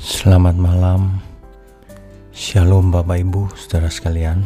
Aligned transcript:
Selamat 0.00 0.56
malam, 0.56 1.20
Shalom 2.32 2.88
Bapak 2.88 3.20
Ibu, 3.20 3.52
saudara 3.52 3.92
sekalian. 3.92 4.40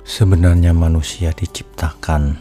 Sebenarnya 0.00 0.72
manusia 0.72 1.36
diciptakan 1.36 2.40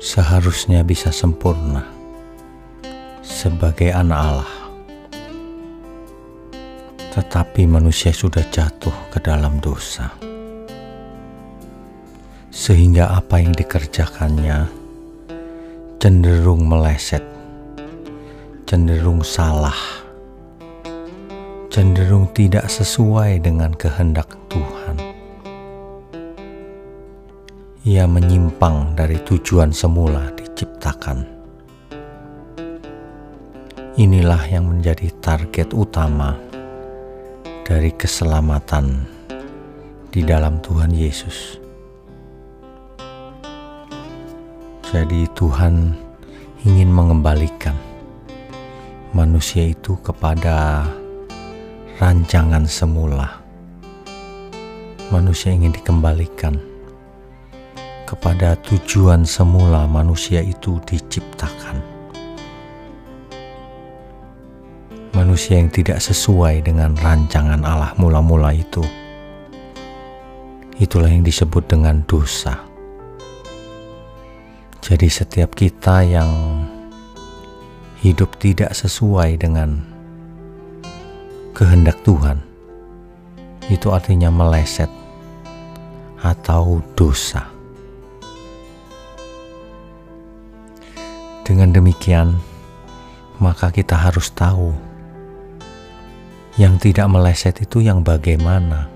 seharusnya 0.00 0.80
bisa 0.80 1.12
sempurna 1.12 1.84
sebagai 3.20 3.92
anak 3.92 4.16
Allah. 4.16 4.54
Tetapi 7.12 7.68
manusia 7.68 8.16
sudah 8.16 8.48
jatuh 8.48 9.12
ke 9.12 9.20
dalam 9.20 9.60
dosa. 9.60 10.08
Sehingga 12.48 13.12
apa 13.12 13.44
yang 13.44 13.52
dikerjakannya 13.52 14.85
cenderung 16.06 16.70
meleset, 16.70 17.26
cenderung 18.62 19.26
salah, 19.26 19.74
cenderung 21.66 22.30
tidak 22.30 22.70
sesuai 22.70 23.42
dengan 23.42 23.74
kehendak 23.74 24.30
Tuhan. 24.46 25.02
Ia 27.82 28.06
menyimpang 28.06 28.94
dari 28.94 29.18
tujuan 29.26 29.74
semula 29.74 30.30
diciptakan. 30.38 31.26
Inilah 33.98 34.46
yang 34.46 34.70
menjadi 34.70 35.10
target 35.18 35.74
utama 35.74 36.38
dari 37.66 37.90
keselamatan 37.90 39.10
di 40.14 40.22
dalam 40.22 40.62
Tuhan 40.62 40.94
Yesus 40.94 41.65
Jadi 44.96 45.28
Tuhan 45.36 45.92
ingin 46.64 46.88
mengembalikan 46.88 47.76
manusia 49.12 49.68
itu 49.68 49.92
kepada 50.00 50.88
rancangan 52.00 52.64
semula. 52.64 53.44
Manusia 55.12 55.52
ingin 55.52 55.76
dikembalikan 55.76 56.56
kepada 58.08 58.56
tujuan 58.64 59.28
semula 59.28 59.84
manusia 59.84 60.40
itu 60.40 60.80
diciptakan. 60.88 61.76
Manusia 65.12 65.60
yang 65.60 65.68
tidak 65.68 66.00
sesuai 66.00 66.64
dengan 66.64 66.96
rancangan 66.96 67.60
Allah 67.68 67.92
mula-mula 68.00 68.48
itu, 68.56 68.80
itulah 70.80 71.12
yang 71.12 71.20
disebut 71.20 71.68
dengan 71.68 72.00
dosa. 72.08 72.75
Jadi, 74.86 75.10
setiap 75.10 75.58
kita 75.58 76.06
yang 76.06 76.30
hidup 78.06 78.38
tidak 78.38 78.70
sesuai 78.70 79.34
dengan 79.34 79.82
kehendak 81.58 81.98
Tuhan, 82.06 82.38
itu 83.66 83.90
artinya 83.90 84.30
meleset 84.30 84.86
atau 86.22 86.78
dosa. 86.94 87.50
Dengan 91.42 91.74
demikian, 91.74 92.38
maka 93.42 93.74
kita 93.74 93.98
harus 93.98 94.30
tahu 94.30 94.70
yang 96.62 96.78
tidak 96.78 97.10
meleset 97.10 97.58
itu 97.58 97.82
yang 97.82 98.06
bagaimana 98.06 98.86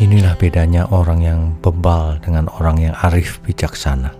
Inilah 0.00 0.32
bedanya 0.32 0.88
orang 0.88 1.20
yang 1.20 1.40
bebal 1.60 2.24
dengan 2.24 2.48
orang 2.56 2.80
yang 2.80 2.96
arif 3.04 3.36
bijaksana. 3.44 4.16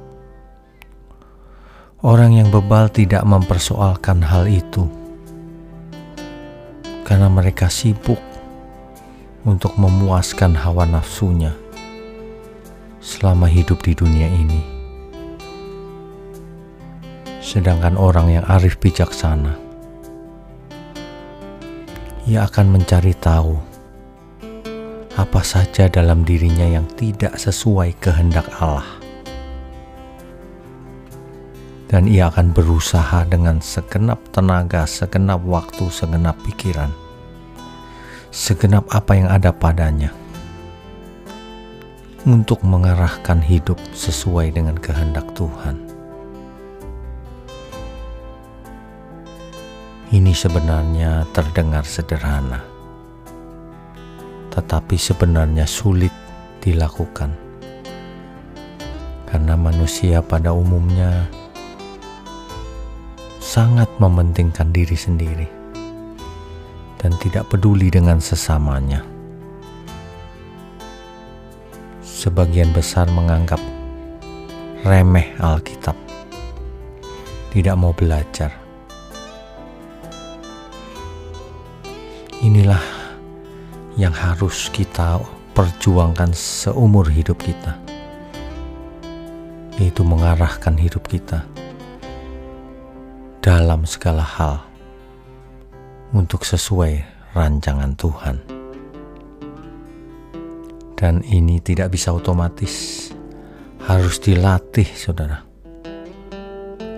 Orang 2.04 2.36
yang 2.36 2.52
bebal 2.52 2.92
tidak 2.92 3.24
mempersoalkan 3.24 4.20
hal 4.20 4.44
itu 4.44 4.84
karena 7.08 7.32
mereka 7.32 7.72
sibuk 7.72 8.20
untuk 9.48 9.72
memuaskan 9.80 10.52
hawa 10.52 10.84
nafsunya 10.84 11.56
selama 13.00 13.48
hidup 13.48 13.80
di 13.80 13.96
dunia 13.96 14.28
ini. 14.28 14.60
Sedangkan 17.40 17.96
orang 17.96 18.28
yang 18.28 18.44
arif 18.52 18.76
bijaksana, 18.76 19.56
ia 22.28 22.44
akan 22.44 22.68
mencari 22.68 23.16
tahu 23.16 23.69
apa 25.20 25.44
saja 25.44 25.84
dalam 25.92 26.24
dirinya 26.24 26.64
yang 26.64 26.88
tidak 26.96 27.36
sesuai 27.36 27.92
kehendak 28.00 28.48
Allah. 28.56 28.88
Dan 31.92 32.08
ia 32.08 32.32
akan 32.32 32.56
berusaha 32.56 33.28
dengan 33.28 33.60
segenap 33.60 34.16
tenaga, 34.32 34.88
segenap 34.88 35.44
waktu, 35.44 35.92
segenap 35.92 36.40
pikiran, 36.48 36.88
segenap 38.32 38.88
apa 38.88 39.12
yang 39.12 39.28
ada 39.28 39.52
padanya 39.52 40.08
untuk 42.24 42.64
mengarahkan 42.64 43.44
hidup 43.44 43.76
sesuai 43.92 44.56
dengan 44.56 44.78
kehendak 44.80 45.28
Tuhan. 45.36 45.76
Ini 50.10 50.32
sebenarnya 50.32 51.28
terdengar 51.36 51.84
sederhana 51.84 52.79
tetapi 54.60 55.00
sebenarnya 55.00 55.64
sulit 55.64 56.12
dilakukan 56.60 57.32
karena 59.24 59.56
manusia 59.56 60.20
pada 60.20 60.52
umumnya 60.52 61.24
sangat 63.40 63.88
mementingkan 63.96 64.68
diri 64.68 64.92
sendiri 64.92 65.48
dan 67.00 67.16
tidak 67.24 67.48
peduli 67.48 67.88
dengan 67.88 68.20
sesamanya. 68.20 69.00
Sebagian 72.04 72.68
besar 72.76 73.08
menganggap 73.16 73.64
remeh 74.84 75.32
Alkitab, 75.40 75.96
tidak 77.48 77.80
mau 77.80 77.96
belajar. 77.96 78.52
Inilah 82.44 82.99
yang 84.00 84.16
harus 84.16 84.72
kita 84.72 85.20
perjuangkan 85.52 86.32
seumur 86.32 87.04
hidup 87.04 87.36
kita, 87.36 87.76
yaitu 89.76 90.00
mengarahkan 90.00 90.72
hidup 90.80 91.04
kita 91.04 91.44
dalam 93.44 93.84
segala 93.84 94.24
hal 94.24 94.64
untuk 96.16 96.48
sesuai 96.48 97.04
rancangan 97.36 97.92
Tuhan. 98.00 98.36
Dan 100.96 101.20
ini 101.28 101.60
tidak 101.60 101.92
bisa 101.92 102.16
otomatis, 102.16 103.08
harus 103.84 104.16
dilatih, 104.16 104.88
saudara. 104.96 105.44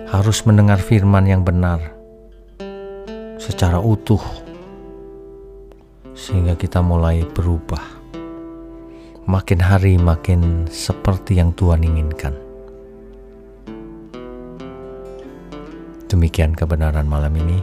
Harus 0.07 0.47
mendengar 0.47 0.79
firman 0.79 1.27
yang 1.27 1.43
benar 1.43 1.83
secara 3.43 3.83
utuh 3.83 4.42
sehingga 6.23 6.55
kita 6.55 6.79
mulai 6.79 7.27
berubah. 7.27 7.83
Makin 9.27 9.59
hari 9.59 9.99
makin 9.99 10.71
seperti 10.71 11.43
yang 11.43 11.51
Tuhan 11.51 11.83
inginkan. 11.83 12.31
Demikian 16.07 16.55
kebenaran 16.55 17.07
malam 17.11 17.35
ini. 17.35 17.59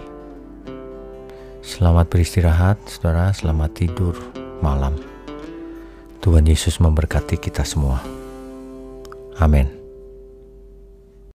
Selamat 1.65 2.13
beristirahat, 2.13 2.77
saudara. 2.85 3.33
Selamat 3.33 3.73
tidur 3.73 4.17
malam. 4.61 4.97
Tuhan 6.21 6.45
Yesus 6.45 6.81
memberkati 6.85 7.41
kita 7.41 7.65
semua. 7.65 8.05
Amin. 9.41 9.80